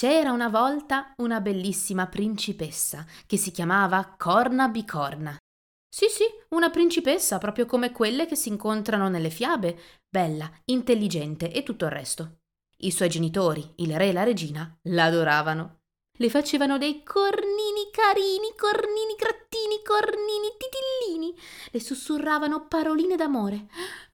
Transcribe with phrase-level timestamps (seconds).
[0.00, 5.36] C'era una volta una bellissima principessa che si chiamava Corna Bicorna.
[5.94, 9.78] Sì, sì, una principessa proprio come quelle che si incontrano nelle fiabe,
[10.08, 12.38] bella, intelligente e tutto il resto.
[12.78, 15.80] I suoi genitori, il re e la regina, l'adoravano.
[16.16, 21.36] Le facevano dei cornini carini, cornini grattini, cornini titillini.
[21.72, 23.66] Le sussurravano paroline d'amore.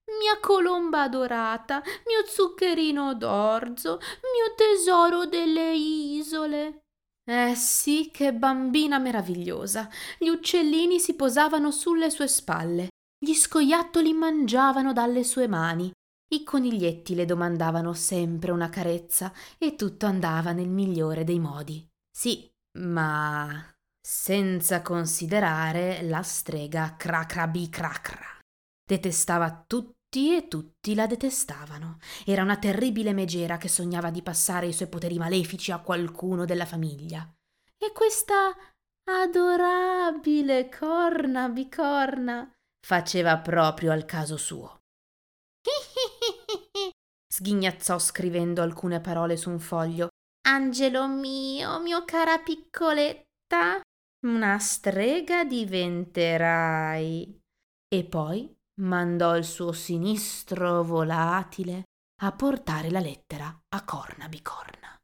[0.06, 6.82] Mia colomba adorata, mio zuccherino d'orzo, mio tesoro delle isole.
[7.28, 9.88] Eh sì, che bambina meravigliosa.
[10.16, 12.88] Gli uccellini si posavano sulle sue spalle,
[13.18, 15.90] gli scoiattoli mangiavano dalle sue mani,
[16.28, 21.84] i coniglietti le domandavano sempre una carezza e tutto andava nel migliore dei modi.
[22.10, 28.38] Sì, ma senza considerare la strega Cracrabicracra.
[28.88, 29.95] Detestava tutti
[30.36, 31.98] e tutti la detestavano.
[32.24, 36.66] Era una terribile megera che sognava di passare i suoi poteri malefici a qualcuno della
[36.66, 37.28] famiglia.
[37.78, 38.56] E questa
[39.04, 42.50] adorabile corna bicorna
[42.80, 44.80] faceva proprio al caso suo
[47.28, 50.08] sghignazzò scrivendo alcune parole su un foglio.
[50.48, 53.80] Angelo mio, mio cara piccoletta,
[54.26, 57.40] una strega diventerai.
[57.88, 61.84] E poi mandò il suo sinistro volatile
[62.22, 64.94] a portare la lettera a Corna Bicorna.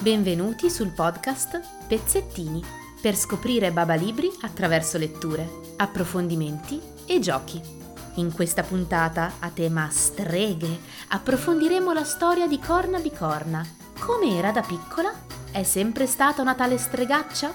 [0.00, 2.62] Benvenuti sul podcast Pezzettini
[3.00, 7.87] per scoprire Baba Libri attraverso letture, approfondimenti e giochi.
[8.14, 13.64] In questa puntata a tema streghe approfondiremo la storia di Corna Bicorna.
[13.98, 15.12] Come era da piccola?
[15.50, 17.52] È sempre stata una tale stregaccia?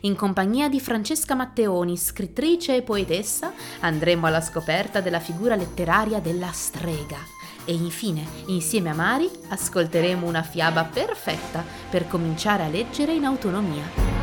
[0.00, 6.50] In compagnia di Francesca Matteoni, scrittrice e poetessa, andremo alla scoperta della figura letteraria della
[6.52, 7.18] strega
[7.66, 14.19] e infine, insieme a Mari, ascolteremo una fiaba perfetta per cominciare a leggere in autonomia.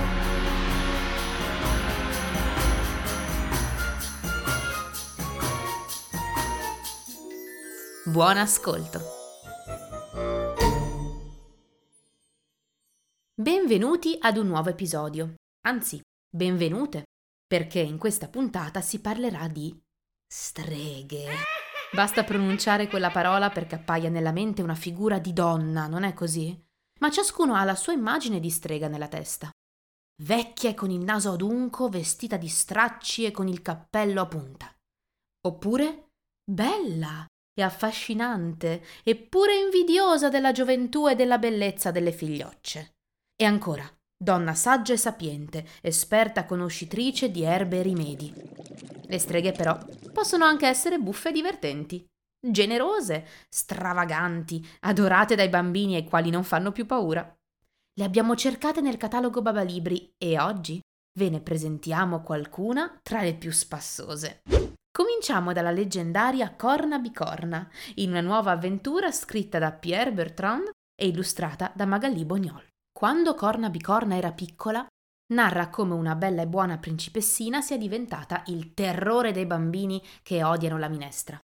[8.09, 9.01] Buon ascolto!
[13.35, 15.33] Benvenuti ad un nuovo episodio,
[15.65, 16.01] anzi,
[16.33, 17.03] benvenute,
[17.45, 19.77] perché in questa puntata si parlerà di
[20.25, 21.27] streghe.
[21.91, 26.57] Basta pronunciare quella parola perché appaia nella mente una figura di donna, non è così?
[27.01, 29.51] Ma ciascuno ha la sua immagine di strega nella testa.
[30.23, 34.73] Vecchia e con il naso adunco, vestita di stracci e con il cappello a punta.
[35.45, 36.11] Oppure
[36.49, 37.27] bella
[37.59, 42.97] e affascinante, eppure invidiosa della gioventù e della bellezza delle figliocce.
[43.35, 43.83] E ancora,
[44.15, 48.31] donna saggia e sapiente, esperta conoscitrice di erbe e rimedi.
[49.07, 49.75] Le streghe però
[50.13, 52.05] possono anche essere buffe e divertenti,
[52.39, 57.27] generose, stravaganti, adorate dai bambini ai quali non fanno più paura.
[57.95, 60.79] Le abbiamo cercate nel catalogo Babalibri e oggi
[61.17, 64.43] ve ne presentiamo qualcuna tra le più spassose.
[64.97, 71.71] Cominciamo dalla leggendaria Corna Bicorna, in una nuova avventura scritta da Pierre Bertrand e illustrata
[71.75, 72.67] da Magali Bognol.
[72.91, 74.83] Quando Corna Bicorna era piccola,
[75.33, 80.79] narra come una bella e buona principessina sia diventata il terrore dei bambini che odiano
[80.79, 81.39] la minestra.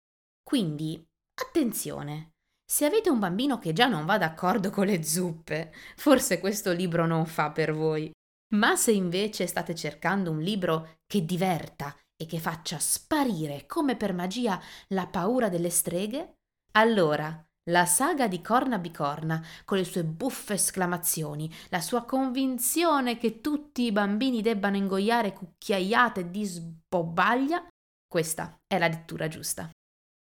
[0.43, 1.03] Quindi,
[1.41, 2.33] attenzione!
[2.71, 7.07] Se avete un bambino che già non va d'accordo con le zuppe, forse questo libro
[7.07, 8.11] non fa per voi.
[8.53, 14.13] Ma se invece state cercando un libro che diverta e che faccia sparire come per
[14.13, 16.35] magia la paura delle streghe,
[16.73, 23.41] allora la saga di Corna Bicorna, con le sue buffe esclamazioni, la sua convinzione che
[23.41, 27.67] tutti i bambini debbano ingoiare cucchiaiate di sbobaglia,
[28.07, 29.71] questa è la lettura giusta.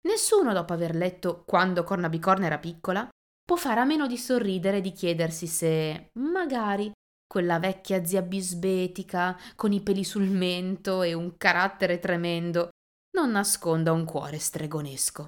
[0.07, 3.07] Nessuno, dopo aver letto Quando Corna Bicorna era piccola,
[3.45, 6.91] può fare a meno di sorridere e di chiedersi se, magari,
[7.27, 12.69] quella vecchia zia bisbetica, con i peli sul mento e un carattere tremendo,
[13.17, 15.27] non nasconda un cuore stregonesco.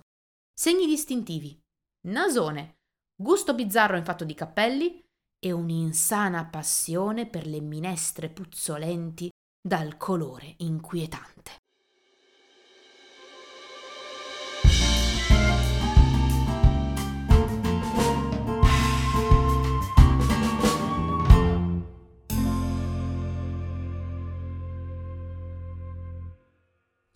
[0.54, 1.60] Segni distintivi
[2.07, 2.78] nasone,
[3.16, 5.04] gusto bizzarro in fatto di cappelli
[5.40, 9.30] e un'insana passione per le minestre puzzolenti
[9.62, 11.57] dal colore inquietante.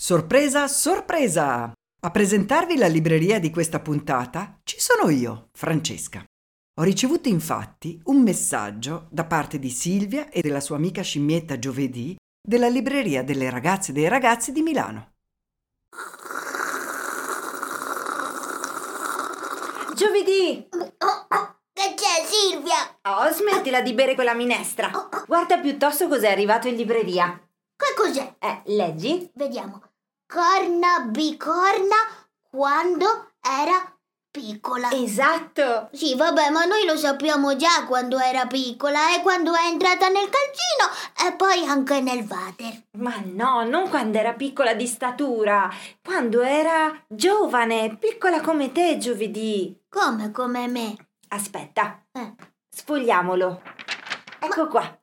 [0.06, 1.72] Sorpresa, sorpresa!
[2.02, 6.22] A presentarvi la libreria di questa puntata ci sono io, Francesca.
[6.82, 12.18] Ho ricevuto infatti un messaggio da parte di Silvia e della sua amica scimmietta Giovedì
[12.46, 15.14] della libreria delle ragazze e dei ragazzi di Milano.
[19.96, 20.68] Giovedì!
[20.68, 23.00] Che c'è, Silvia?
[23.04, 24.92] Oh, smettila di bere quella minestra.
[25.26, 27.42] Guarda piuttosto cos'è arrivato in libreria.
[27.74, 28.36] Che cos'è?
[28.40, 29.32] Eh, leggi?
[29.34, 29.92] Vediamo.
[30.28, 31.96] Corna bicorna
[32.50, 33.94] quando era
[34.32, 34.90] piccola.
[34.92, 35.90] Esatto.
[35.92, 40.30] Sì, vabbè, ma noi lo sappiamo già quando era piccola e quando è entrata nel
[40.30, 42.84] calcino e poi anche nel water.
[42.98, 45.70] Ma no, non quando era piccola di statura,
[46.04, 49.80] quando era giovane, piccola come te, giovedì.
[49.88, 50.96] Come come me?
[51.28, 52.34] Aspetta, Eh.
[52.70, 53.62] sfogliamolo.
[54.40, 55.00] Ecco qua.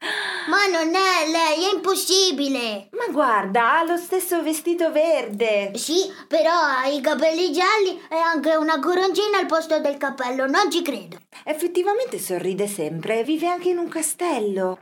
[0.49, 2.89] Ma non è lei, è impossibile.
[2.93, 5.73] Ma guarda, ha lo stesso vestito verde.
[5.75, 10.71] Sì, però ha i capelli gialli e anche una coroncina al posto del cappello, non
[10.71, 11.19] ci credo.
[11.45, 14.79] Effettivamente sorride sempre, vive anche in un castello.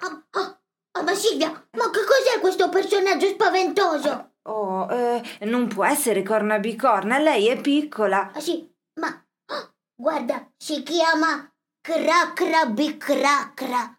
[0.00, 0.58] Ah, ah,
[0.92, 4.32] ah, ma Silvia, ma che cos'è questo personaggio spaventoso?
[4.44, 8.30] Oh, eh, non può essere corna bicorna, lei è piccola.
[8.34, 11.52] Ah sì, ma ah, guarda, si chiama
[11.82, 13.98] Cracra Bicracra.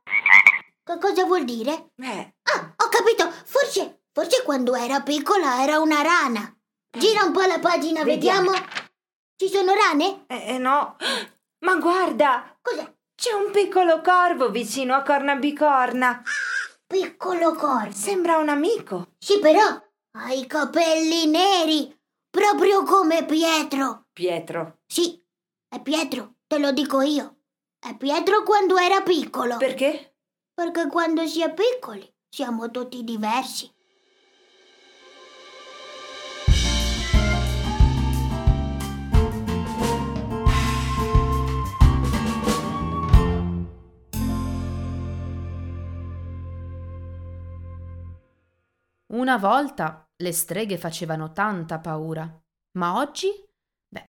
[0.99, 1.91] Cosa vuol dire?
[1.95, 6.55] Eh, Ah, ho capito, forse, forse quando era piccola era una rana.
[6.97, 8.51] Gira un po' la pagina, Vediamo.
[8.51, 8.67] vediamo.
[9.35, 10.25] Ci sono rane?
[10.27, 10.97] eh, eh, no.
[11.65, 12.93] Ma guarda, Cos'è?
[13.15, 16.21] c'è un piccolo corvo vicino a corna bicorna.
[16.85, 17.93] Piccolo corvo.
[17.93, 19.13] Sembra un amico.
[19.17, 21.97] Sì, però ha i capelli neri,
[22.29, 24.07] proprio come Pietro.
[24.11, 24.79] Pietro.
[24.85, 25.23] Sì,
[25.69, 27.37] è Pietro, te lo dico io.
[27.79, 29.55] È Pietro quando era piccolo.
[29.57, 30.10] Perché?
[30.53, 33.69] Perché quando si è piccoli siamo tutti diversi.
[49.13, 52.29] Una volta le streghe facevano tanta paura,
[52.77, 53.27] ma oggi?
[53.87, 54.05] Beh,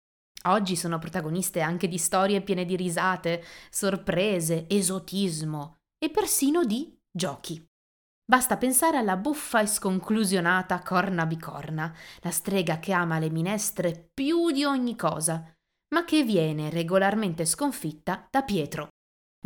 [0.48, 7.64] oggi sono protagoniste anche di storie piene di risate, sorprese, esotismo e persino di giochi.
[8.24, 14.50] Basta pensare alla buffa e sconclusionata Corna Bicorna, la strega che ama le minestre più
[14.50, 15.50] di ogni cosa,
[15.94, 18.88] ma che viene regolarmente sconfitta da Pietro,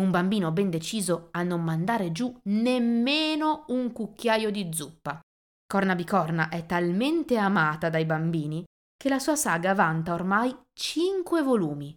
[0.01, 5.21] un bambino ben deciso a non mandare giù nemmeno un cucchiaio di zuppa.
[5.67, 8.65] Corna Bicorna è talmente amata dai bambini
[8.97, 11.97] che la sua saga vanta ormai cinque volumi,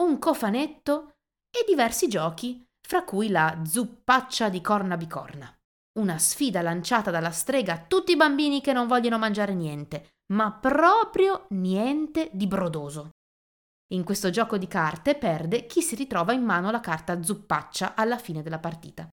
[0.00, 1.14] un cofanetto
[1.50, 5.52] e diversi giochi, fra cui la zuppaccia di Corna Bicorna.
[5.98, 10.52] Una sfida lanciata dalla strega a tutti i bambini che non vogliono mangiare niente, ma
[10.52, 13.10] proprio niente di brodoso.
[13.92, 18.18] In questo gioco di carte perde chi si ritrova in mano la carta zuppaccia alla
[18.18, 19.08] fine della partita.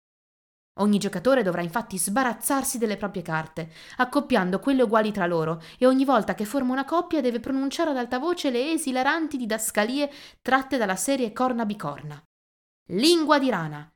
[0.81, 6.05] Ogni giocatore dovrà infatti sbarazzarsi delle proprie carte, accoppiando quelle uguali tra loro, e ogni
[6.05, 10.11] volta che forma una coppia deve pronunciare ad alta voce le esilaranti didascalie
[10.43, 12.21] tratte dalla serie Corna Bicorna.
[12.93, 13.89] Lingua di rana,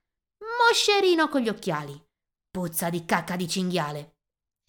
[0.69, 2.01] moscerino con gli occhiali,
[2.49, 4.19] puzza di cacca di cinghiale,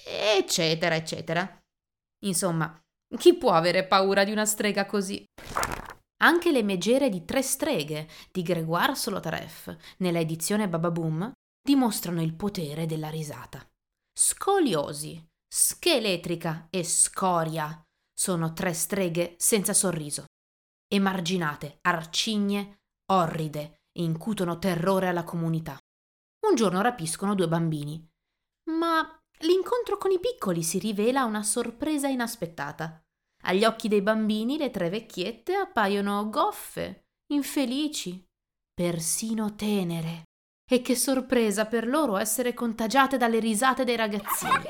[0.03, 1.59] eccetera, eccetera.
[2.23, 2.75] Insomma,
[3.19, 5.23] chi può avere paura di una strega così?
[6.23, 11.31] Anche le megere di Tre streghe di Grégoire Solotareff, nella edizione Bababoom,
[11.61, 13.63] dimostrano il potere della risata.
[14.11, 17.79] Scoliosi, scheletrica e scoria
[18.11, 20.25] sono tre streghe senza sorriso.
[20.87, 22.79] Emarginate, arcigne,
[23.11, 25.77] orride, incutono terrore alla comunità.
[26.47, 28.07] Un giorno rapiscono due bambini.
[28.69, 33.01] Ma l'incontro con i piccoli si rivela una sorpresa inaspettata.
[33.43, 38.23] Agli occhi dei bambini le tre vecchiette appaiono goffe, infelici,
[38.73, 40.23] persino tenere.
[40.67, 44.63] E che sorpresa per loro essere contagiate dalle risate dei ragazzini.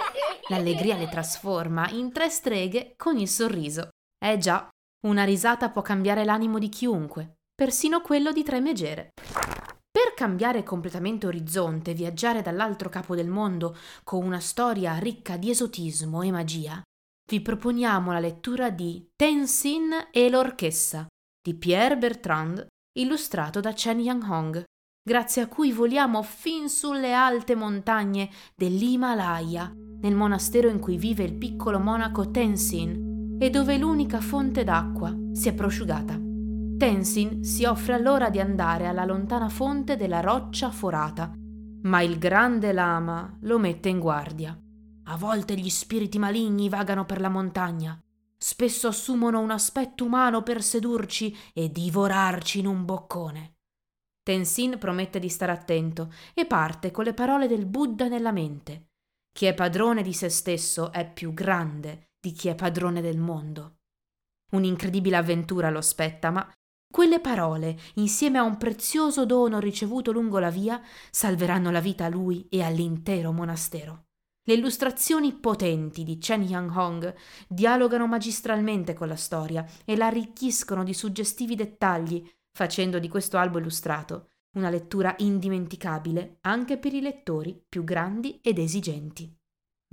[0.50, 3.90] L'allegria le trasforma in tre streghe con il sorriso.
[4.18, 4.68] Eh già,
[5.08, 9.14] una risata può cambiare l'animo di chiunque, persino quello di tre megere.
[9.90, 15.50] Per cambiare completamente orizzonte e viaggiare dall'altro capo del mondo con una storia ricca di
[15.50, 16.82] esotismo e magia,
[17.32, 21.08] vi proponiamo la lettura di Tenzin e l'orchessa
[21.42, 22.68] di Pierre Bertrand,
[23.00, 24.64] illustrato da Chen Yang-hong,
[25.02, 31.36] grazie a cui voliamo fin sulle alte montagne dell'Himalaya, nel monastero in cui vive il
[31.36, 36.25] piccolo monaco Tenzin e dove l'unica fonte d'acqua si è prosciugata.
[36.78, 41.32] Tenzin si offre allora di andare alla lontana fonte della roccia forata,
[41.84, 44.60] ma il grande lama lo mette in guardia.
[45.06, 47.98] A volte gli spiriti maligni vagano per la montagna.
[48.38, 53.56] spesso assumono un aspetto umano per sedurci e divorarci in un boccone.
[54.22, 58.90] Tenzin promette di stare attento e parte con le parole del Buddha nella mente.
[59.32, 63.78] Chi è padrone di se stesso è più grande di chi è padrone del mondo.
[64.52, 66.48] Un'incredibile avventura lo aspetta, ma
[66.96, 72.08] quelle parole, insieme a un prezioso dono ricevuto lungo la via, salveranno la vita a
[72.08, 74.06] lui e all'intero monastero.
[74.44, 77.14] Le illustrazioni potenti di Chen Yang-hong
[77.50, 83.60] dialogano magistralmente con la storia e la arricchiscono di suggestivi dettagli, facendo di questo albo
[83.60, 89.38] illustrato una lettura indimenticabile anche per i lettori più grandi ed esigenti.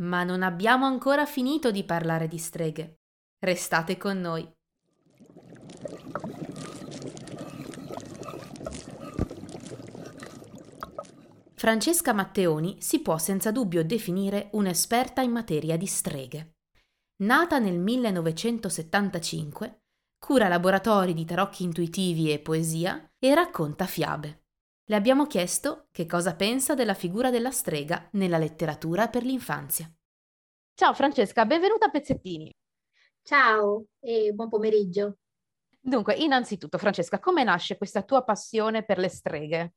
[0.03, 3.01] Ma non abbiamo ancora finito di parlare di streghe.
[3.41, 4.49] Restate con noi.
[11.63, 16.57] Francesca Matteoni si può senza dubbio definire un'esperta in materia di streghe.
[17.23, 19.83] Nata nel 1975,
[20.19, 24.47] cura laboratori di tarocchi intuitivi e poesia e racconta fiabe.
[24.89, 29.89] Le abbiamo chiesto che cosa pensa della figura della strega nella letteratura per l'infanzia.
[30.75, 32.53] Ciao Francesca, benvenuta a Pezzettini.
[33.23, 35.19] Ciao e buon pomeriggio.
[35.79, 39.75] Dunque, innanzitutto Francesca, come nasce questa tua passione per le streghe?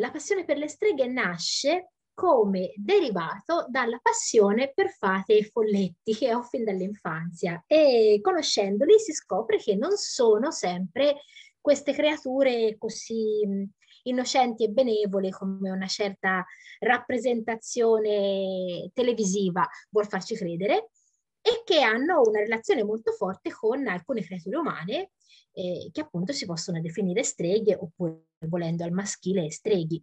[0.00, 6.34] La passione per le streghe nasce come derivato dalla passione per fate e folletti che
[6.34, 7.62] ho fin dall'infanzia.
[7.66, 11.16] E conoscendoli si scopre che non sono sempre
[11.60, 13.46] queste creature così
[14.04, 16.46] innocenti e benevole come una certa
[16.78, 19.68] rappresentazione televisiva.
[19.90, 20.92] Vuol farci credere
[21.42, 25.10] e che hanno una relazione molto forte con alcune creature umane
[25.52, 30.02] eh, che appunto si possono definire streghe oppure volendo al maschile streghi.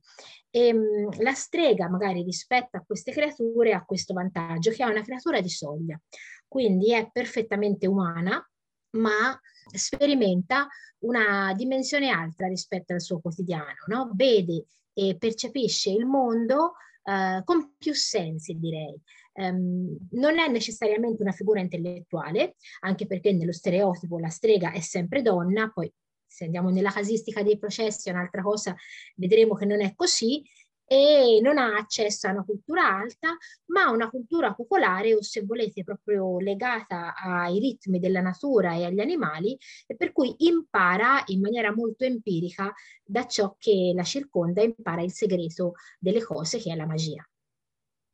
[0.50, 5.04] E, ehm, la strega magari rispetto a queste creature ha questo vantaggio che è una
[5.04, 6.00] creatura di soglia,
[6.48, 8.44] quindi è perfettamente umana
[8.92, 9.40] ma
[9.74, 10.68] sperimenta
[11.00, 14.12] una dimensione altra rispetto al suo quotidiano, no?
[14.14, 19.00] vede e percepisce il mondo uh, con più sensi, direi.
[19.40, 25.22] Um, non è necessariamente una figura intellettuale, anche perché nello stereotipo la strega è sempre
[25.22, 25.92] donna, poi
[26.26, 28.76] se andiamo nella casistica dei processi è un'altra cosa,
[29.16, 30.44] vedremo che non è così,
[30.90, 33.36] e non ha accesso a una cultura alta,
[33.68, 38.86] ma a una cultura popolare o se volete proprio legata ai ritmi della natura e
[38.86, 44.62] agli animali, e per cui impara in maniera molto empirica da ciò che la circonda,
[44.62, 47.28] impara il segreto delle cose che è la magia.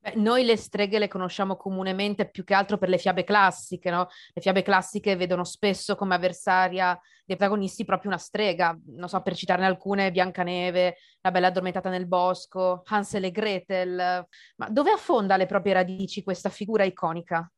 [0.03, 4.10] Beh, noi le streghe le conosciamo comunemente più che altro per le fiabe classiche, no?
[4.33, 9.33] Le fiabe classiche vedono spesso come avversaria dei protagonisti proprio una strega, non so, per
[9.33, 14.27] citarne alcune, Biancaneve, La bella addormentata nel bosco, Hansel e Gretel.
[14.57, 17.50] Ma dove affonda le proprie radici questa figura iconica?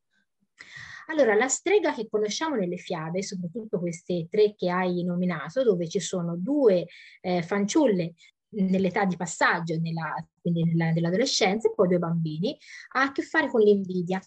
[1.07, 5.99] Allora, la strega che conosciamo nelle fiabe, soprattutto queste tre che hai nominato, dove ci
[5.99, 6.85] sono due
[7.21, 8.13] eh, fanciulle
[8.49, 12.57] nell'età di passaggio, nella, quindi nella, nell'adolescenza, e poi due bambini,
[12.93, 14.21] ha a che fare con l'invidia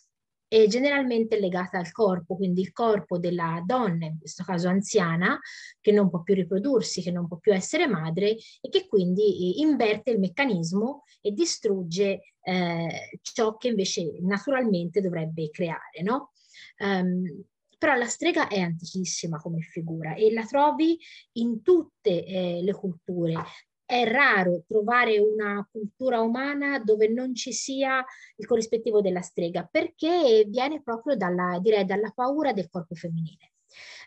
[0.50, 5.38] e generalmente legata al corpo, quindi il corpo della donna, in questo caso anziana,
[5.78, 9.60] che non può più riprodursi, che non può più essere madre e che quindi eh,
[9.60, 16.32] inverte il meccanismo e distrugge eh, ciò che invece naturalmente dovrebbe creare, no?
[16.78, 17.44] Um,
[17.76, 20.98] però la strega è antichissima come figura e la trovi
[21.32, 23.36] in tutte eh, le culture,
[23.88, 28.04] è raro trovare una cultura umana dove non ci sia
[28.36, 33.52] il corrispettivo della strega, perché viene proprio dalla, direi, dalla paura del corpo femminile.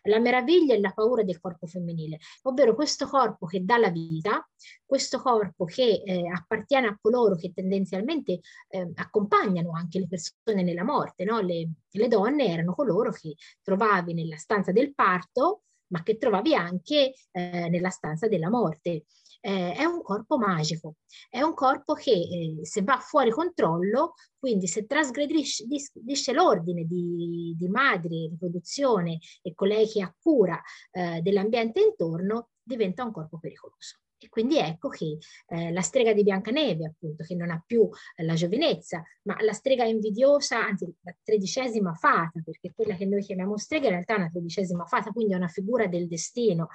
[0.04, 4.48] La meraviglia e la paura del corpo femminile, ovvero questo corpo che dà la vita,
[4.86, 10.84] questo corpo che eh, appartiene a coloro che tendenzialmente eh, accompagnano anche le persone nella
[10.84, 11.24] morte.
[11.24, 11.40] No?
[11.40, 13.34] Le, le donne erano coloro che
[13.64, 19.06] trovavi nella stanza del parto, ma che trovavi anche eh, nella stanza della morte
[19.42, 20.96] eh, è un corpo magico,
[21.30, 27.68] è un corpo che eh, se va fuori controllo, quindi se trasgredisce l'ordine di, di
[27.68, 33.98] madre, riproduzione e colei che ha cura eh, dell'ambiente intorno, diventa un corpo pericoloso.
[34.24, 35.18] E quindi ecco che
[35.48, 39.54] eh, la strega di Biancaneve, appunto, che non ha più eh, la giovinezza, ma la
[39.54, 44.18] strega invidiosa, anzi la tredicesima fata, perché quella che noi chiamiamo strega in realtà è
[44.18, 46.68] una tredicesima fata, quindi è una figura del destino,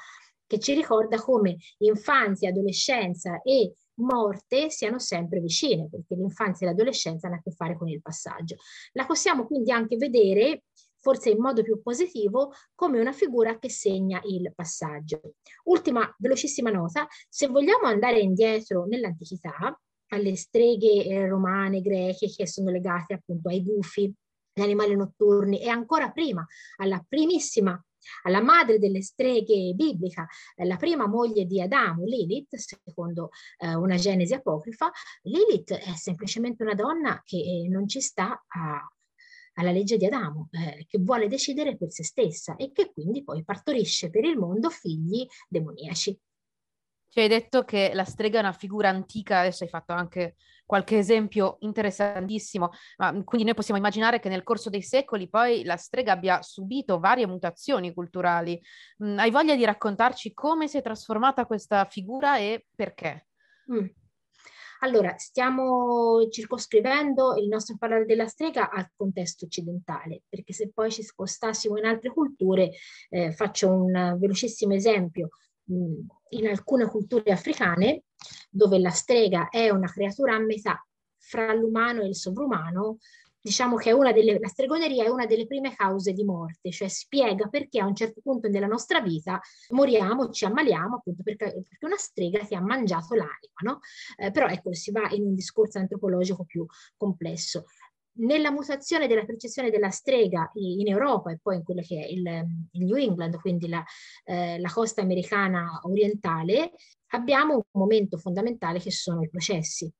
[0.46, 7.26] che ci ricorda come infanzia, adolescenza e morte siano sempre vicine, perché l'infanzia e l'adolescenza
[7.26, 8.56] hanno a che fare con il passaggio.
[8.92, 10.64] La possiamo quindi anche vedere,
[10.98, 15.34] forse in modo più positivo, come una figura che segna il passaggio.
[15.64, 22.70] Ultima velocissima nota, se vogliamo andare indietro nell'antichità, alle streghe eh, romane, greche, che sono
[22.70, 24.12] legate appunto ai gufi,
[24.52, 27.78] gli animali notturni e ancora prima alla primissima
[28.22, 33.96] alla madre delle streghe biblica, eh, la prima moglie di Adamo, Lilith, secondo eh, una
[33.96, 34.90] genesi apocrifa,
[35.22, 38.88] Lilith è semplicemente una donna che eh, non ci sta a,
[39.54, 43.44] alla legge di Adamo, eh, che vuole decidere per se stessa e che quindi poi
[43.44, 46.18] partorisce per il mondo figli demoniaci.
[47.16, 50.98] Ci hai detto che la strega è una figura antica, adesso hai fatto anche qualche
[50.98, 52.68] esempio interessantissimo,
[52.98, 56.42] ma mm, quindi noi possiamo immaginare che nel corso dei secoli poi la strega abbia
[56.42, 58.60] subito varie mutazioni culturali.
[59.02, 63.28] Mm, hai voglia di raccontarci come si è trasformata questa figura e perché?
[63.72, 63.86] Mm.
[64.80, 71.02] Allora, stiamo circoscrivendo il nostro parlare della strega al contesto occidentale, perché se poi ci
[71.02, 72.72] spostassimo in altre culture,
[73.08, 75.30] eh, faccio un velocissimo esempio
[75.66, 78.04] in alcune culture africane,
[78.50, 80.84] dove la strega è una creatura a metà
[81.18, 82.98] fra l'umano e il sovrumano,
[83.46, 87.78] diciamo che delle, la stregoneria è una delle prime cause di morte, cioè spiega perché
[87.78, 92.44] a un certo punto nella nostra vita moriamo, ci ammaliamo, appunto perché, perché una strega
[92.44, 93.78] ti ha mangiato l'anima, no?
[94.16, 97.66] Eh, però ecco, si va in un discorso antropologico più complesso
[98.18, 102.26] nella mutazione della percezione della strega in Europa e poi in quello che è il,
[102.72, 103.84] il New England, quindi la,
[104.24, 106.72] eh, la, costa americana orientale,
[107.08, 109.90] abbiamo un momento fondamentale che sono i processi.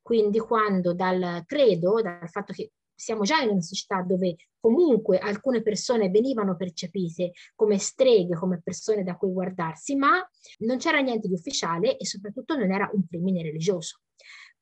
[0.00, 5.62] Quindi quando dal credo, dal fatto che siamo già in una società dove comunque alcune
[5.62, 10.26] persone venivano percepite come streghe, come persone da cui guardarsi, ma
[10.60, 14.03] non c'era niente di ufficiale e soprattutto non era un crimine religioso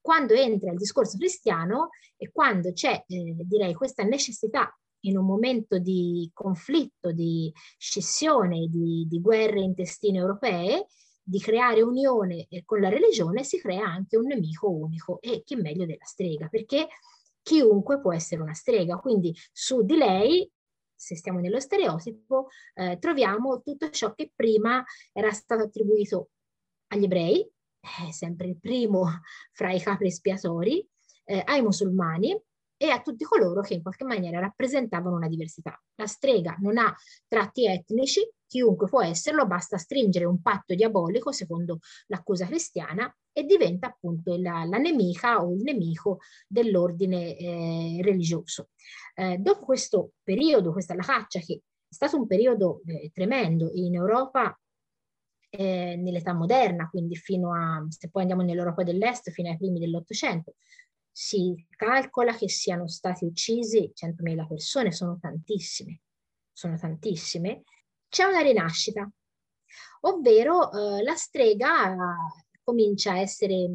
[0.03, 5.79] quando entra il discorso cristiano e quando c'è, eh, direi, questa necessità in un momento
[5.79, 10.87] di conflitto, di scissione, di, di guerre intestine europee,
[11.23, 15.87] di creare unione con la religione, si crea anche un nemico unico e chi meglio
[15.87, 16.89] della strega, perché
[17.41, 20.51] chiunque può essere una strega, quindi su di lei
[21.03, 26.29] se stiamo nello stereotipo, eh, troviamo tutto ciò che prima era stato attribuito
[26.93, 27.51] agli ebrei,
[27.83, 29.07] è sempre il primo
[29.53, 30.87] fra i capi espiatori,
[31.25, 32.41] eh, ai musulmani
[32.77, 35.81] e a tutti coloro che in qualche maniera rappresentavano una diversità.
[35.97, 36.95] La strega non ha
[37.29, 43.87] tratti etnici, chiunque può esserlo, basta stringere un patto diabolico, secondo l'accusa cristiana, e diventa
[43.87, 48.71] appunto la, la nemica o il nemico dell'ordine eh, religioso.
[49.15, 53.95] Eh, dopo questo periodo, questa la caccia, che è stato un periodo eh, tremendo in
[53.95, 54.59] Europa,
[55.55, 60.55] eh, nell'età moderna, quindi fino a, se poi andiamo nell'Europa dell'Est, fino ai primi dell'Ottocento,
[61.11, 66.01] si calcola che siano stati uccisi 100.000 persone, sono tantissime,
[66.53, 67.65] sono tantissime.
[68.09, 69.11] C'è una rinascita,
[70.01, 71.95] ovvero eh, la strega
[72.63, 73.69] comincia a essere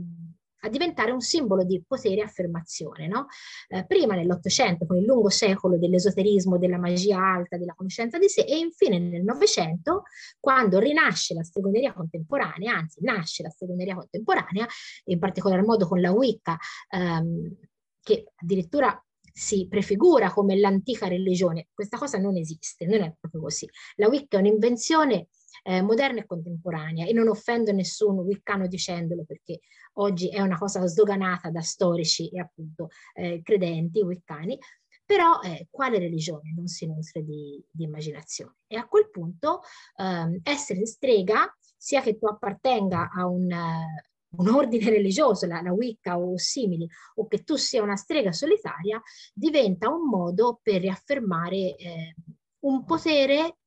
[0.68, 3.08] a diventare un simbolo di potere e affermazione.
[3.08, 3.28] No?
[3.68, 8.42] Eh, prima nell'Ottocento, con il lungo secolo dell'esoterismo, della magia alta, della conoscenza di sé,
[8.42, 10.04] e infine nel Novecento,
[10.40, 14.68] quando rinasce la stregoneria contemporanea, anzi nasce la stregoneria contemporanea,
[15.06, 16.58] in particolar modo con la Wicca,
[16.90, 17.56] ehm,
[18.02, 19.02] che addirittura
[19.38, 21.68] si prefigura come l'antica religione.
[21.72, 23.70] Questa cosa non esiste, non è proprio così.
[23.98, 25.28] La Wicca è un'invenzione
[25.68, 29.60] eh, moderna e contemporanea e non offendo nessuno wiccano dicendolo perché
[29.96, 34.58] oggi è una cosa sdoganata da storici e appunto eh, credenti wiccani,
[35.06, 38.60] però eh, quale religione non si nutre di, di, immaginazione?
[38.68, 39.62] E a quel punto
[39.98, 45.72] ehm, essere strega, sia che tu appartenga a un, uh, un ordine religioso, la, la,
[45.72, 49.02] Wicca o simili, o che tu sia una strega solitaria,
[49.34, 52.16] diventa un modo per riaffermare eh,
[52.62, 53.58] un potere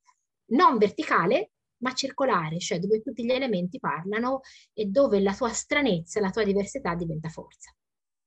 [0.50, 4.40] non verticale, ma circolare, cioè dove tutti gli elementi parlano
[4.72, 7.74] e dove la tua stranezza, la tua diversità diventa forza.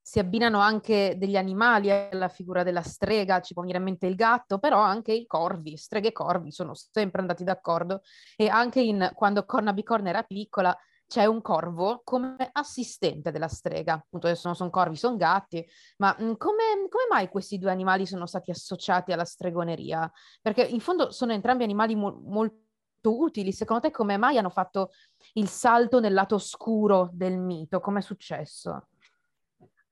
[0.05, 4.15] Si abbinano anche degli animali alla figura della strega, ci può venire in mente il
[4.15, 8.01] gatto, però anche i corvi, streghe e corvi sono sempre andati d'accordo
[8.35, 10.77] e anche in, quando Corna Bicorna era piccola
[11.13, 13.93] c'è un corvo come assistente della strega.
[13.93, 15.63] Appunto adesso non sono corvi, sono gatti,
[15.97, 20.11] ma mh, come, come, mai questi due animali sono stati associati alla stregoneria?
[20.41, 22.62] Perché in fondo sono entrambi animali mo- molto
[23.11, 23.51] utili.
[23.51, 24.91] Secondo te come mai hanno fatto
[25.33, 27.79] il salto nel lato oscuro del mito?
[27.79, 28.87] Come è successo?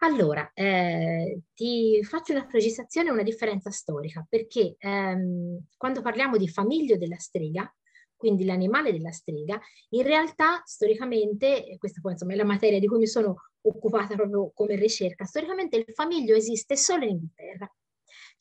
[0.04, 6.47] Allora, eh, ti faccio una precisazione e una differenza storica, perché ehm, quando parliamo di
[6.47, 7.71] famiglio della strega,
[8.15, 12.97] quindi l'animale della strega, in realtà storicamente, questa poi insomma è la materia di cui
[12.97, 17.71] mi sono occupata proprio come ricerca, storicamente il famiglio esiste solo in Inghilterra.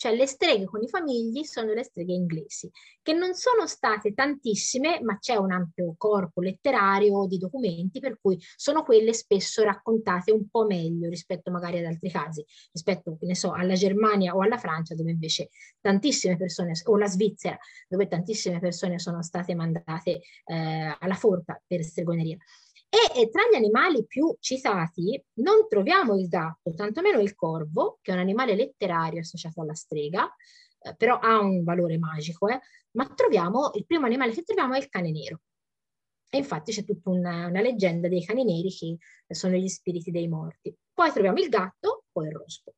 [0.01, 2.71] Cioè le streghe con i famigli sono le streghe inglesi,
[3.03, 8.39] che non sono state tantissime, ma c'è un ampio corpo letterario di documenti, per cui
[8.57, 13.53] sono quelle spesso raccontate un po' meglio rispetto magari ad altri casi, rispetto, ne so,
[13.53, 15.51] alla Germania o alla Francia, dove invece
[15.83, 21.85] tantissime persone, o la Svizzera, dove tantissime persone sono state mandate eh, alla forca per
[21.85, 22.39] stregoneria.
[22.93, 28.11] E, e, tra gli animali più citati non troviamo il gatto, tantomeno il corvo, che
[28.11, 30.29] è un animale letterario associato alla strega,
[30.81, 32.61] eh, però ha un valore magico, eh,
[32.93, 35.41] ma troviamo, il primo animale che troviamo è il cane nero.
[36.29, 38.99] E infatti c'è tutta una, una leggenda dei cani neri che
[39.35, 40.75] sono gli spiriti dei morti.
[40.93, 42.75] Poi troviamo il gatto, poi il rospo.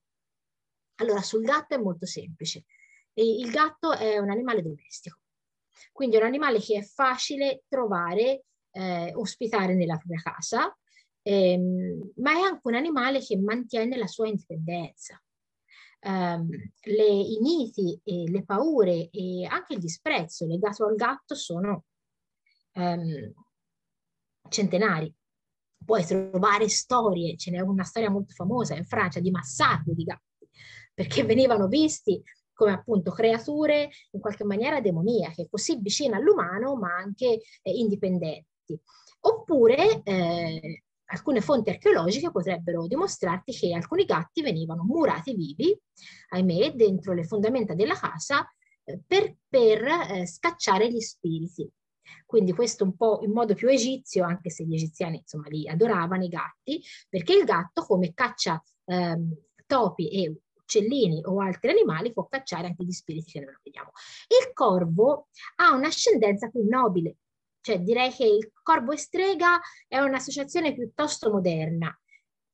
[0.97, 2.65] Allora, sul gatto è molto semplice.
[3.15, 5.21] Il gatto è un animale domestico,
[5.91, 10.77] quindi è un animale che è facile trovare eh, ospitare nella propria casa,
[11.23, 15.23] ehm, ma è anche un animale che mantiene la sua indipendenza.
[16.05, 16.49] Um,
[16.81, 21.85] le, I miti e le paure e anche il disprezzo legato al gatto sono
[22.73, 23.33] um,
[24.49, 25.15] centenari.
[25.85, 30.49] Puoi trovare storie, ce n'è una storia molto famosa in Francia di massacro di gatti,
[30.93, 32.21] perché venivano visti
[32.53, 38.81] come appunto creature in qualche maniera demoniache, così vicine all'umano ma anche eh, indipendenti architetti.
[39.25, 45.79] Oppure eh, alcune fonti archeologiche potrebbero dimostrarti che alcuni gatti venivano murati vivi,
[46.31, 48.47] ahimè, dentro le fondamenta della casa
[48.85, 51.71] eh, per, per eh, scacciare gli spiriti.
[52.27, 56.25] Quindi questo un po' in modo più egizio, anche se gli egiziani insomma li adoravano
[56.25, 59.35] i gatti, perché il gatto come caccia ehm,
[59.67, 63.91] topi e uccellini o altri animali può cacciare anche gli spiriti che noi vediamo.
[64.29, 67.17] Il corvo ha un'ascendenza più nobile,
[67.63, 71.97] cioè direi che il corvo e strega è un'associazione piuttosto moderna.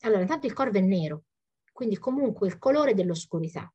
[0.02, 1.24] Allora, intanto il corvo è nero,
[1.72, 3.72] quindi comunque il colore dell'oscurità.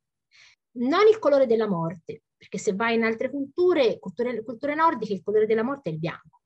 [0.76, 5.24] Non il colore della morte, perché se vai in altre culture, culture, culture nordiche, il
[5.24, 6.41] colore della morte è il bianco.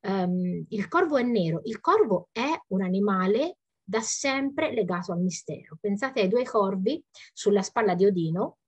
[0.00, 1.60] Um, il corvo è nero.
[1.64, 5.76] Il corvo è un animale da sempre legato al mistero.
[5.80, 8.58] Pensate ai due corvi sulla spalla di Odino,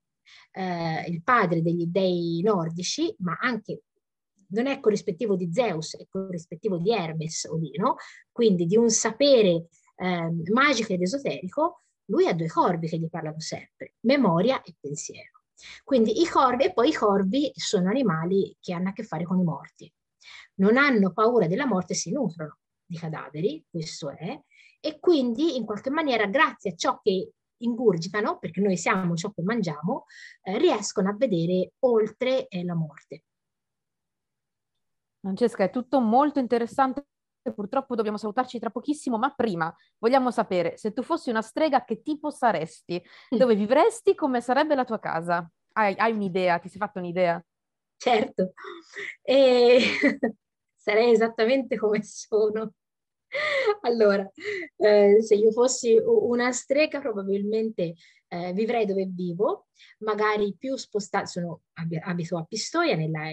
[0.52, 3.82] eh, il padre degli dei nordici, ma anche
[4.50, 7.96] non è corrispettivo di Zeus, è corrispettivo di Hermes Odino,
[8.30, 13.40] quindi di un sapere eh, magico ed esoterico, lui ha due corvi che gli parlano
[13.40, 15.42] sempre, memoria e pensiero.
[15.84, 19.38] Quindi i corvi, e poi i corvi sono animali che hanno a che fare con
[19.38, 19.92] i morti.
[20.54, 24.40] Non hanno paura della morte, si nutrono di cadaveri, questo è,
[24.80, 29.42] e quindi in qualche maniera grazie a ciò che ingurgitano, perché noi siamo ciò che
[29.42, 30.06] mangiamo,
[30.42, 33.24] eh, riescono a vedere oltre eh, la morte.
[35.20, 37.06] Francesca, è tutto molto interessante.
[37.54, 42.02] Purtroppo dobbiamo salutarci tra pochissimo, ma prima vogliamo sapere se tu fossi una strega, che
[42.02, 43.02] tipo saresti?
[43.30, 44.14] Dove vivresti?
[44.14, 45.50] Come sarebbe la tua casa?
[45.72, 46.58] Hai, hai un'idea?
[46.58, 47.42] Ti sei fatta un'idea?
[47.96, 48.52] Certo,
[49.22, 49.80] e...
[50.80, 52.72] sarei esattamente come sono.
[53.82, 54.28] Allora,
[54.76, 57.94] eh, se io fossi una strega, probabilmente
[58.28, 61.62] eh, vivrei dove vivo, magari più spostata, sono,
[62.02, 63.28] abito a Pistoia, nella,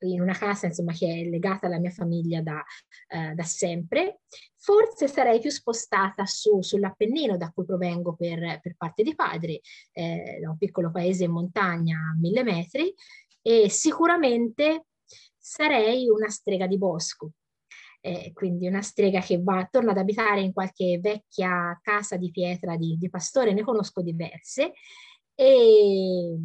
[0.00, 2.62] in una casa insomma, che è legata alla mia famiglia da,
[3.08, 4.20] eh, da sempre,
[4.56, 9.60] forse sarei più spostata su, sull'Appennino da cui provengo per, per parte di padre,
[9.92, 12.92] eh, da un piccolo paese in montagna a mille metri,
[13.40, 14.86] e sicuramente
[15.36, 17.32] sarei una strega di bosco.
[18.00, 22.76] Eh, quindi una strega che va, torna ad abitare in qualche vecchia casa di pietra
[22.76, 24.72] di, di pastore, ne conosco diverse,
[25.34, 26.36] e,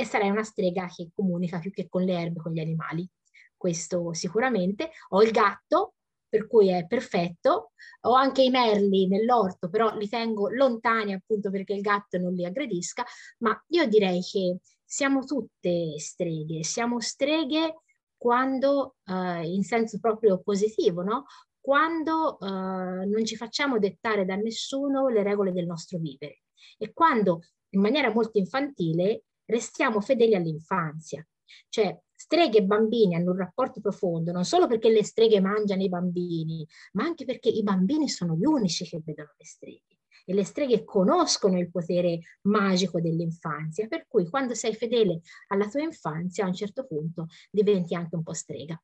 [0.00, 3.06] e sarei una strega che comunica più che con le erbe, con gli animali.
[3.54, 4.90] Questo sicuramente.
[5.10, 5.94] Ho il gatto,
[6.26, 7.72] per cui è perfetto.
[8.02, 12.46] Ho anche i merli nell'orto, però li tengo lontani appunto perché il gatto non li
[12.46, 13.04] aggredisca,
[13.40, 17.82] ma io direi che siamo tutte streghe, siamo streghe
[18.16, 21.26] quando eh, in senso proprio positivo, no?
[21.60, 26.40] Quando eh, non ci facciamo dettare da nessuno le regole del nostro vivere
[26.78, 31.26] e quando in maniera molto infantile restiamo fedeli all'infanzia.
[31.68, 35.88] Cioè, streghe e bambini hanno un rapporto profondo, non solo perché le streghe mangiano i
[35.88, 39.98] bambini, ma anche perché i bambini sono gli unici che vedono le streghe.
[40.26, 45.82] E le streghe conoscono il potere magico dell'infanzia, per cui quando sei fedele alla tua
[45.82, 48.80] infanzia, a un certo punto diventi anche un po' strega.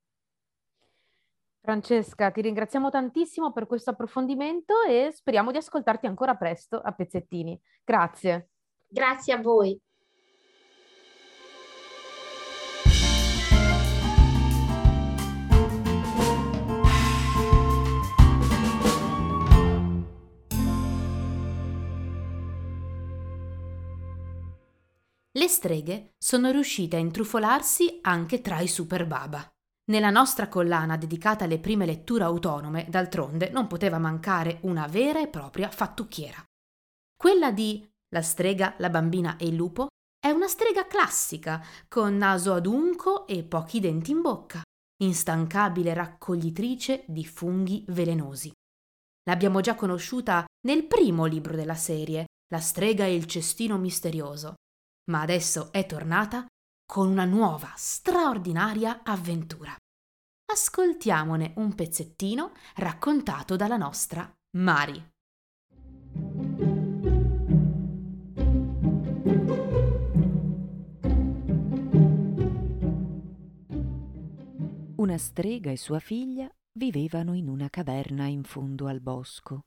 [1.61, 7.61] Francesca, ti ringraziamo tantissimo per questo approfondimento e speriamo di ascoltarti ancora presto a pezzettini.
[7.85, 8.51] Grazie.
[8.87, 9.79] Grazie a voi.
[25.47, 29.49] Le streghe sono riuscite a intrufolarsi anche tra i super baba.
[29.93, 35.29] Nella nostra collana dedicata alle prime letture autonome, d'altronde, non poteva mancare una vera e
[35.29, 36.45] propria fattucchiera.
[37.17, 39.87] Quella di La strega, la bambina e il lupo
[40.19, 44.63] è una strega classica, con naso adunco e pochi denti in bocca,
[45.01, 48.51] instancabile raccoglitrice di funghi velenosi.
[49.29, 54.55] L'abbiamo già conosciuta nel primo libro della serie, La strega e il cestino misterioso,
[55.11, 56.47] ma adesso è tornata
[56.85, 59.77] con una nuova, straordinaria avventura.
[60.49, 65.15] Ascoltiamone un pezzettino raccontato dalla nostra Mari.
[74.97, 79.67] Una strega e sua figlia vivevano in una caverna in fondo al bosco.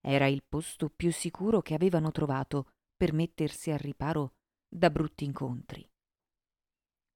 [0.00, 4.34] Era il posto più sicuro che avevano trovato per mettersi al riparo
[4.68, 5.88] da brutti incontri.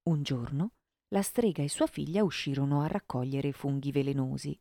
[0.09, 0.73] Un giorno
[1.13, 4.57] la strega e sua figlia uscirono a raccogliere funghi velenosi.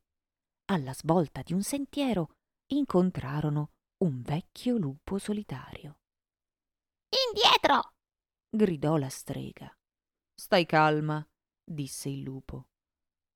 [0.66, 2.34] Alla svolta di un sentiero
[2.72, 3.70] incontrarono
[4.04, 5.98] un vecchio lupo solitario.
[7.28, 7.92] Indietro!
[8.48, 9.72] gridò la strega.
[10.34, 11.24] Stai calma,
[11.64, 12.68] disse il lupo.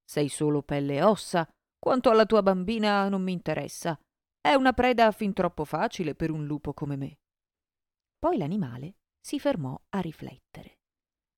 [0.05, 1.49] Sei solo pelle e ossa.
[1.79, 3.99] Quanto alla tua bambina non mi interessa.
[4.41, 7.19] È una preda fin troppo facile per un lupo come me.
[8.19, 10.81] Poi l'animale si fermò a riflettere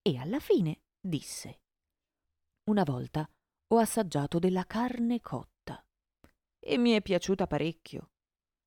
[0.02, 1.60] e alla fine disse
[2.68, 3.30] Una volta
[3.68, 5.86] ho assaggiato della carne cotta
[6.58, 8.10] e mi è piaciuta parecchio.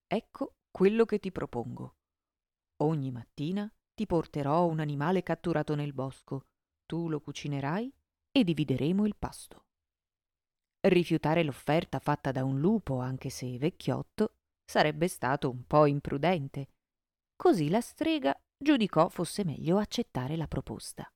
[0.07, 1.95] Ecco quello che ti propongo.
[2.77, 6.45] Ogni mattina ti porterò un animale catturato nel bosco,
[6.85, 7.93] tu lo cucinerai
[8.31, 9.65] e divideremo il pasto.
[10.87, 16.69] Rifiutare l'offerta fatta da un lupo, anche se vecchiotto, sarebbe stato un po' imprudente.
[17.35, 21.09] Così la strega giudicò fosse meglio accettare la proposta.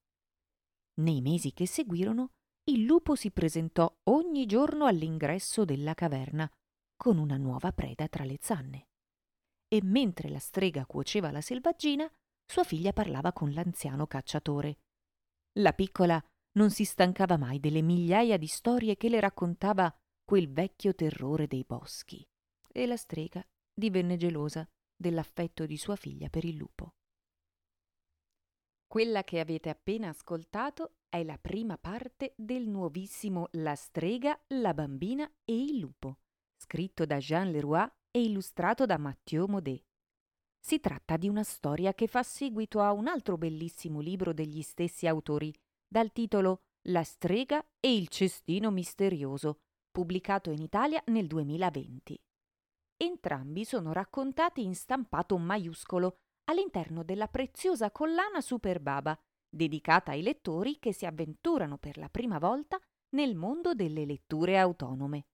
[1.01, 2.31] Nei mesi che seguirono,
[2.71, 6.49] il lupo si presentò ogni giorno all'ingresso della caverna
[6.95, 8.87] con una nuova preda tra le zanne.
[9.67, 12.09] E mentre la strega cuoceva la selvaggina,
[12.45, 14.77] sua figlia parlava con l'anziano cacciatore.
[15.59, 20.93] La piccola non si stancava mai delle migliaia di storie che le raccontava quel vecchio
[20.93, 22.25] terrore dei boschi,
[22.71, 26.93] e la strega divenne gelosa dell'affetto di sua figlia per il lupo.
[28.93, 35.27] Quella che avete appena ascoltato è la prima parte del nuovissimo La strega, la bambina
[35.43, 36.19] e il lupo,
[36.55, 39.83] scritto da Jean Leroy e illustrato da Mathieu Maudet.
[40.59, 45.07] Si tratta di una storia che fa seguito a un altro bellissimo libro degli stessi
[45.07, 45.51] autori,
[45.87, 52.21] dal titolo La strega e il cestino misterioso, pubblicato in Italia nel 2020.
[52.97, 59.17] Entrambi sono raccontati in stampato maiuscolo all'interno della preziosa collana Super Baba,
[59.49, 62.79] dedicata ai lettori che si avventurano per la prima volta
[63.15, 65.27] nel mondo delle letture autonome.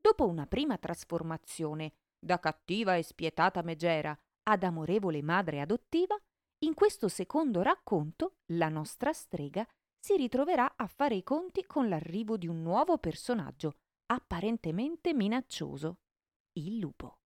[0.00, 6.16] Dopo una prima trasformazione da cattiva e spietata megera ad amorevole madre adottiva,
[6.64, 9.66] in questo secondo racconto la nostra strega
[9.98, 15.98] si ritroverà a fare i conti con l'arrivo di un nuovo personaggio, apparentemente minaccioso,
[16.58, 17.20] il lupo.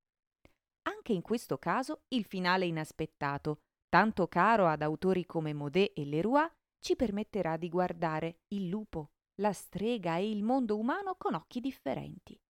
[0.89, 6.49] Anche in questo caso il finale inaspettato, tanto caro ad autori come Maudet e Leroy,
[6.81, 9.11] ci permetterà di guardare il lupo,
[9.43, 12.41] la strega e il mondo umano con occhi differenti.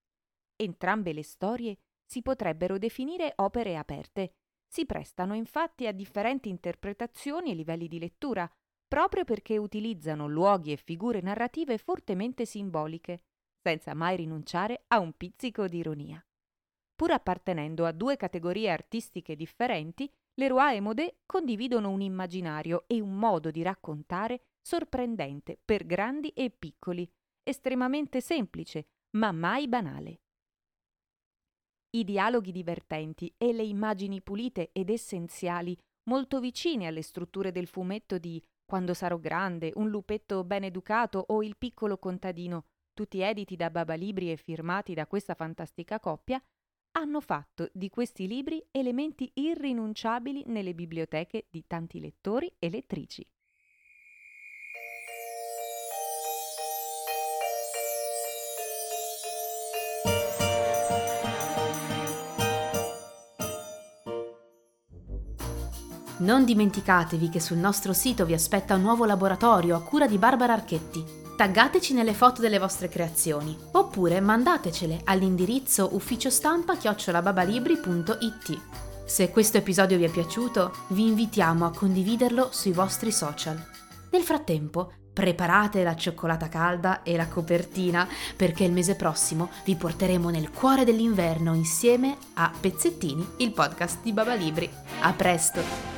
[0.55, 4.35] Entrambe le storie si potrebbero definire opere aperte,
[4.69, 8.49] si prestano infatti a differenti interpretazioni e livelli di lettura,
[8.87, 13.21] proprio perché utilizzano luoghi e figure narrative fortemente simboliche,
[13.61, 16.23] senza mai rinunciare a un pizzico di ironia.
[16.99, 23.17] Pur appartenendo a due categorie artistiche differenti, Leroy e Maudet condividono un immaginario e un
[23.17, 27.09] modo di raccontare sorprendente per grandi e piccoli,
[27.45, 30.23] estremamente semplice, ma mai banale.
[31.91, 38.19] I dialoghi divertenti e le immagini pulite ed essenziali, molto vicine alle strutture del fumetto
[38.19, 43.71] di Quando sarò grande, Un lupetto ben educato o Il piccolo contadino, tutti editi da
[43.71, 46.43] Baba Libri e firmati da questa fantastica coppia,
[46.99, 53.27] hanno fatto di questi libri elementi irrinunciabili nelle biblioteche di tanti lettori e lettrici.
[66.21, 70.53] Non dimenticatevi che sul nostro sito vi aspetta un nuovo laboratorio a cura di Barbara
[70.53, 71.18] Archetti.
[71.39, 78.61] Taggateci nelle foto delle vostre creazioni oppure mandatecele all'indirizzo ufficiostampa-babalibri.it.
[79.05, 83.65] Se questo episodio vi è piaciuto, vi invitiamo a condividerlo sui vostri social.
[84.11, 90.31] Nel frattempo, preparate la cioccolata calda e la copertina perché il mese prossimo vi porteremo
[90.31, 94.69] nel cuore dell'inverno insieme a Pezzettini, il podcast di Baba Libri.
[95.03, 95.98] A presto!